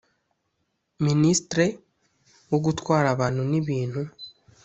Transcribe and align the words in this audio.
ministre 1.05 1.65
wo 2.49 2.57
gutwara 2.65 3.07
abantu 3.15 3.41
n’ibintu 3.51 4.01